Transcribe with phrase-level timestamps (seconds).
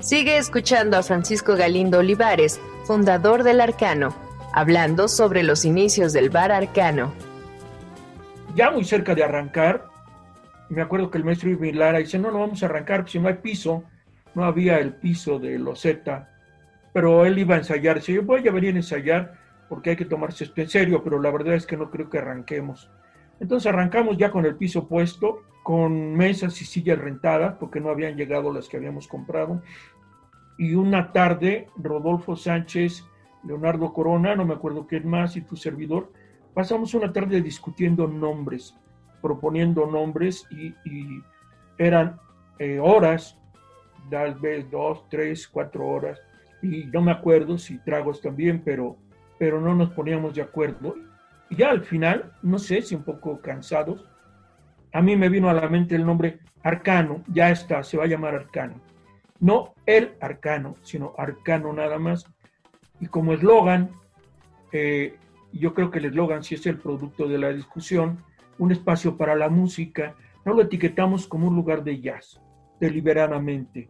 [0.00, 4.14] Sigue escuchando a Francisco Galindo Olivares, fundador del Arcano,
[4.54, 7.12] hablando sobre los inicios del bar Arcano.
[8.54, 9.86] Ya muy cerca de arrancar,
[10.70, 13.28] me acuerdo que el maestro Irving Lara dice, no, no vamos a arrancar, si no
[13.28, 13.84] hay piso,
[14.34, 16.30] no había el piso de Loseta,
[16.92, 19.34] pero él iba a ensayar, dice, yo voy a venir a ensayar,
[19.70, 22.18] porque hay que tomarse esto en serio, pero la verdad es que no creo que
[22.18, 22.90] arranquemos.
[23.38, 28.16] Entonces arrancamos ya con el piso puesto, con mesas y sillas rentadas, porque no habían
[28.16, 29.62] llegado las que habíamos comprado.
[30.58, 33.04] Y una tarde, Rodolfo Sánchez,
[33.44, 36.10] Leonardo Corona, no me acuerdo quién más, y tu servidor,
[36.52, 38.76] pasamos una tarde discutiendo nombres,
[39.22, 41.22] proponiendo nombres, y, y
[41.78, 42.18] eran
[42.58, 43.38] eh, horas,
[44.10, 46.20] tal vez dos, tres, cuatro horas,
[46.60, 48.96] y no me acuerdo si tragos también, pero
[49.40, 50.96] pero no nos poníamos de acuerdo.
[51.48, 54.06] Y ya al final, no sé si un poco cansados,
[54.92, 58.06] a mí me vino a la mente el nombre Arcano, ya está, se va a
[58.06, 58.74] llamar Arcano.
[59.38, 62.26] No el Arcano, sino Arcano nada más.
[63.00, 63.88] Y como eslogan,
[64.72, 65.16] eh,
[65.54, 68.22] yo creo que el eslogan sí es el producto de la discusión,
[68.58, 72.38] un espacio para la música, no lo etiquetamos como un lugar de jazz,
[72.78, 73.88] deliberadamente,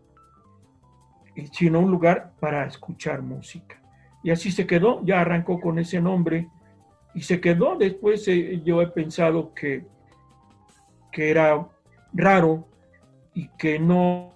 [1.51, 3.80] sino un lugar para escuchar música.
[4.23, 6.49] Y así se quedó, ya arrancó con ese nombre
[7.15, 7.77] y se quedó.
[7.77, 9.87] Después eh, yo he pensado que,
[11.11, 11.67] que era
[12.13, 12.67] raro
[13.35, 14.33] y que no,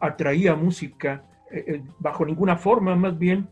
[0.00, 3.48] atraía música eh, eh, bajo ninguna forma, más bien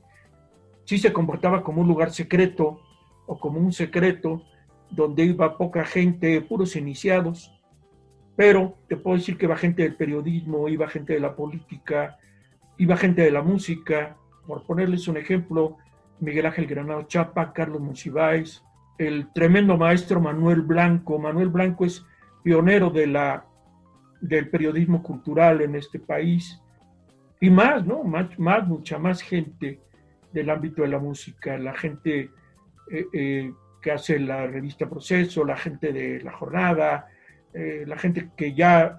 [0.84, 2.81] sí se comportaba como un lugar secreto
[3.26, 4.43] o como un secreto
[4.91, 7.53] donde iba poca gente, puros iniciados,
[8.37, 12.19] pero te puedo decir que iba gente del periodismo, iba gente de la política,
[12.78, 14.16] iba gente de la música,
[14.47, 15.77] por ponerles un ejemplo,
[16.21, 18.62] Miguel Ángel Granado Chapa, Carlos Monsiváis,
[18.99, 21.19] el tremendo maestro Manuel Blanco.
[21.19, 22.05] Manuel Blanco es
[22.43, 23.44] pionero de la,
[24.20, 26.61] del periodismo cultural en este país.
[27.41, 28.05] Y más, ¿no?
[28.05, 29.81] Más, más mucha más gente
[30.32, 32.31] del ámbito de la música, la gente
[32.90, 37.08] eh, eh, que hace la revista Proceso, la gente de La Jornada,
[37.52, 38.97] eh, la gente que ya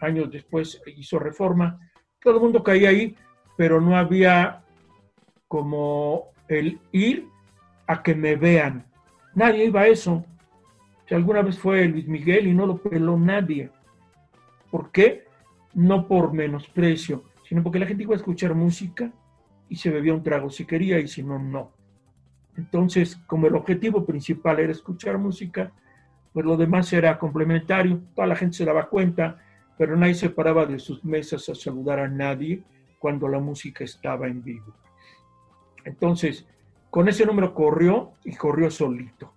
[0.00, 1.78] años después hizo reforma.
[2.20, 3.16] Todo el mundo caía ahí
[3.56, 4.62] pero no había
[5.48, 7.26] como el ir
[7.86, 8.86] a que me vean.
[9.34, 10.24] Nadie iba a eso.
[11.08, 13.70] Si alguna vez fue Luis Miguel y no lo peló nadie.
[14.70, 15.24] ¿Por qué?
[15.74, 19.12] No por menosprecio, sino porque la gente iba a escuchar música
[19.68, 21.72] y se bebía un trago si quería y si no, no.
[22.56, 25.70] Entonces, como el objetivo principal era escuchar música,
[26.32, 28.00] pues lo demás era complementario.
[28.14, 29.38] Toda la gente se daba cuenta
[29.76, 32.62] pero nadie se paraba de sus mesas a saludar a nadie
[32.98, 34.74] cuando la música estaba en vivo.
[35.84, 36.46] Entonces,
[36.90, 39.35] con ese número corrió y corrió solito.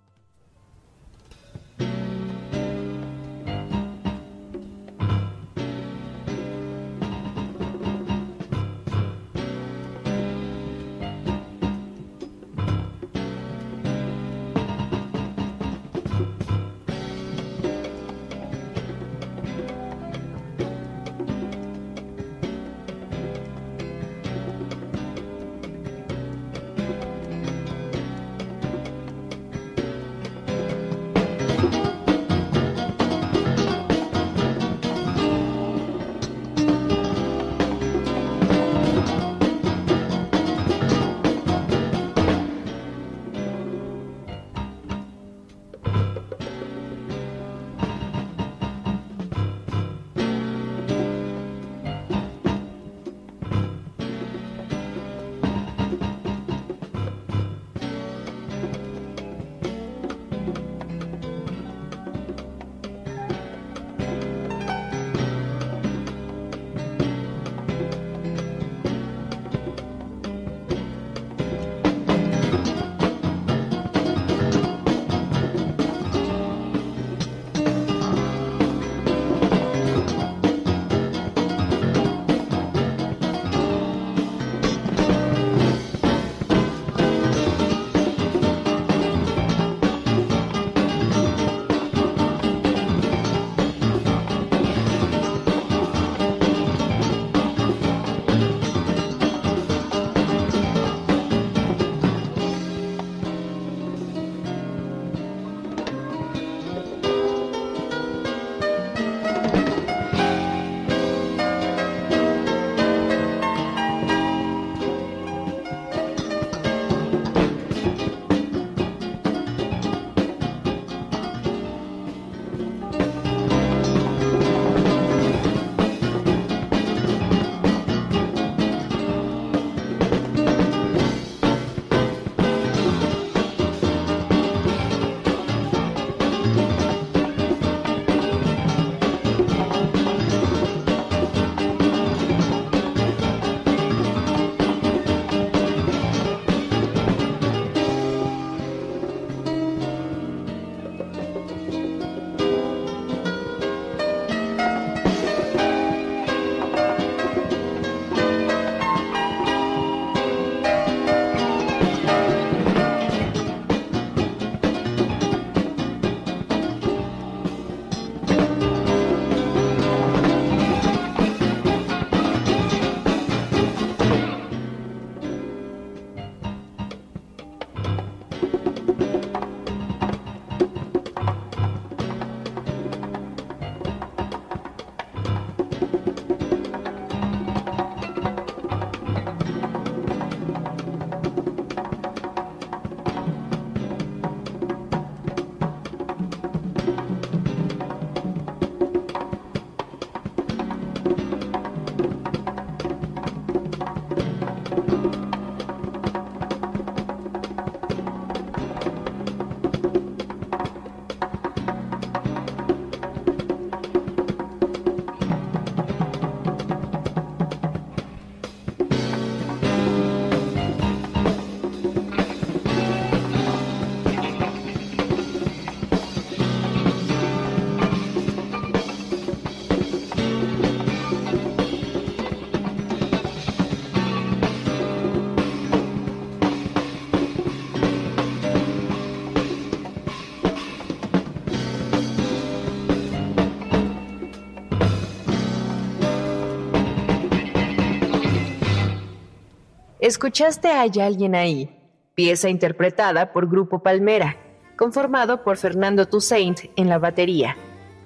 [250.00, 251.68] Escuchaste Hay alguien ahí,
[252.14, 254.34] pieza interpretada por Grupo Palmera,
[254.78, 257.54] conformado por Fernando Toussaint en la batería,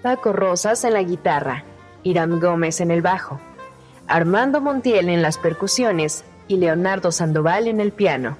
[0.03, 1.63] Paco Rosas en la guitarra,
[2.03, 3.39] Iram Gómez en el bajo,
[4.09, 8.37] Armando Montiel en las percusiones y Leonardo Sandoval en el piano.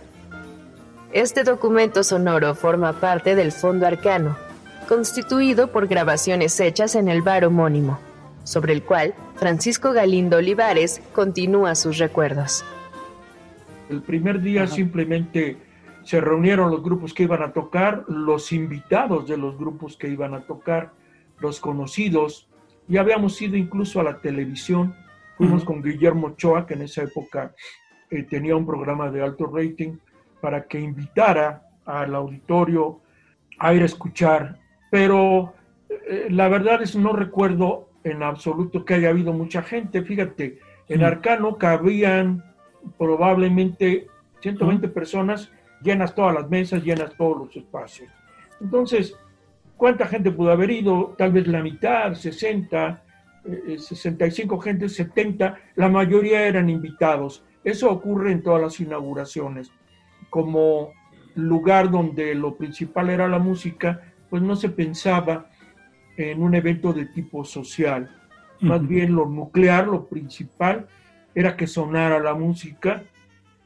[1.13, 4.37] Este documento sonoro forma parte del Fondo Arcano,
[4.89, 8.01] constituido por grabaciones hechas en el bar homónimo,
[8.43, 12.65] sobre el cual Francisco Galindo Olivares continúa sus recuerdos.
[13.89, 15.59] El primer día simplemente
[16.03, 20.35] se reunieron los grupos que iban a tocar, los invitados de los grupos que iban
[20.35, 20.93] a tocar,
[21.41, 22.49] los conocidos,
[22.87, 24.95] Ya habíamos ido incluso a la televisión,
[25.39, 27.55] fuimos con Guillermo Ochoa, que en esa época
[28.11, 29.97] eh, tenía un programa de alto rating,
[30.43, 33.01] para que invitara al auditorio
[33.59, 34.59] a ir a escuchar.
[34.91, 35.55] Pero
[35.89, 40.03] eh, la verdad es no recuerdo en absoluto que haya habido mucha gente.
[40.03, 42.45] Fíjate, en Arcano cabían
[42.99, 44.07] probablemente
[44.41, 45.51] 120 personas,
[45.83, 48.11] llenas todas las mesas, llenas todos los espacios.
[48.61, 49.17] Entonces,
[49.77, 51.15] ¿cuánta gente pudo haber ido?
[51.19, 53.03] Tal vez la mitad, 60,
[53.77, 57.45] 65 gente, 70, la mayoría eran invitados.
[57.63, 59.71] Eso ocurre en todas las inauguraciones.
[60.31, 60.93] Como
[61.35, 64.01] lugar donde lo principal era la música,
[64.31, 65.51] pues no se pensaba
[66.17, 68.11] en un evento de tipo social.
[68.61, 70.87] Más bien lo nuclear, lo principal,
[71.35, 73.03] era que sonara la música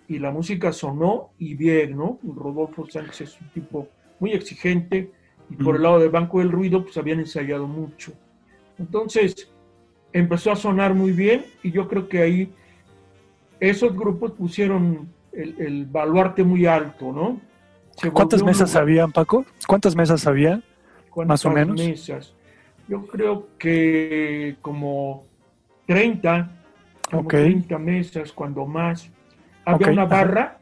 [0.06, 2.18] y la música sonó y bien, ¿no?
[2.22, 3.88] Rodolfo Sánchez es un tipo
[4.20, 5.12] muy exigente
[5.50, 8.12] y por el lado del Banco del Ruido pues habían ensayado mucho.
[8.78, 9.50] Entonces
[10.12, 12.52] empezó a sonar muy bien y yo creo que ahí
[13.60, 17.40] esos grupos pusieron el, baluarte muy alto, ¿no?
[18.12, 19.44] ¿Cuántas mesas habían, Paco?
[19.66, 20.62] ¿Cuántas mesas había?
[21.26, 21.76] Más o menos.
[21.76, 22.32] mesas?
[22.86, 25.26] Yo creo que como
[25.86, 26.50] 30,
[27.10, 29.10] como 30 mesas, cuando más.
[29.64, 30.58] Había una barra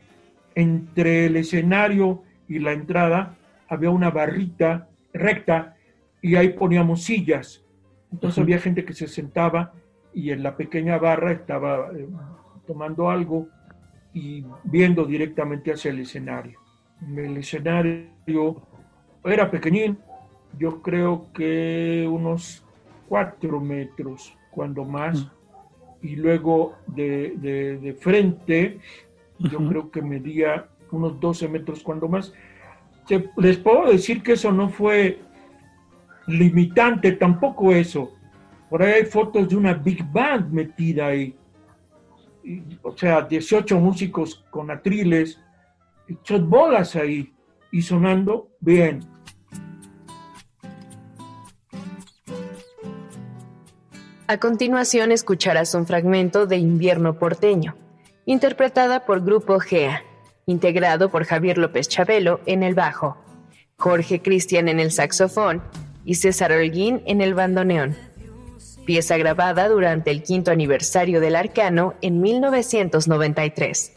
[0.54, 3.36] entre el escenario y la entrada,
[3.68, 5.76] había una barrita recta
[6.22, 7.64] y ahí poníamos sillas.
[8.12, 9.72] Entonces había gente que se sentaba
[10.14, 12.08] y en la pequeña barra estaba eh,
[12.66, 13.48] tomando algo
[14.14, 16.58] y viendo directamente hacia el escenario.
[17.14, 18.62] El escenario
[19.24, 19.98] era pequeñín,
[20.58, 22.64] yo creo que unos
[23.08, 25.30] cuatro metros, cuando más,
[26.06, 28.78] y luego de, frente,
[29.40, 32.32] yo creo que medía unos 12 metros cuando más.
[33.36, 35.18] les puedo decir que eso no fue
[36.28, 38.12] limitante, tampoco eso.
[38.70, 41.34] Por ahí hay fotos de una big band metida ahí.
[42.82, 45.40] o sea, 18 músicos con atriles,
[46.06, 47.32] hechos bolas ahí
[47.72, 49.00] y sonando bien.
[54.28, 57.76] A continuación escucharás un fragmento de Invierno porteño,
[58.25, 60.02] interpretada por Grupo GEA,
[60.47, 63.16] integrado por Javier López Chabelo en el bajo,
[63.76, 65.62] Jorge Cristian en el saxofón
[66.04, 67.95] y César Holguín en el bandoneón.
[68.85, 73.95] Pieza grabada durante el quinto aniversario del Arcano en 1993.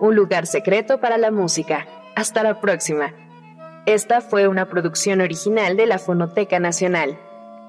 [0.00, 1.86] Un lugar secreto para la música.
[2.16, 3.12] Hasta la próxima.
[3.84, 7.18] Esta fue una producción original de la Fonoteca Nacional.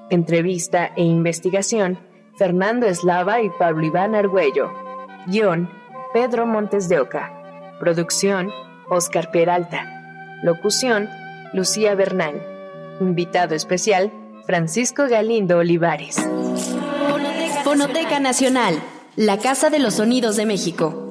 [0.08, 1.98] Entrevista e investigación,
[2.38, 4.72] Fernando Eslava y Pablo Iván Argüello.
[5.26, 5.68] Guión,
[6.14, 7.30] Pedro Montes de Oca.
[7.78, 8.50] Producción,
[8.88, 10.40] Oscar Peralta.
[10.42, 11.10] Locución,
[11.52, 12.42] Lucía Bernal.
[12.98, 14.10] Invitado especial,
[14.46, 16.16] Francisco Galindo Olivares.
[17.62, 18.80] Fonoteca Nacional
[19.16, 21.10] la Casa de los Sonidos de México.